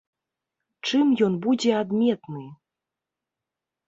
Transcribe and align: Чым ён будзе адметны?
Чым 0.87 1.11
ён 1.27 1.33
будзе 1.43 1.71
адметны? 1.81 2.45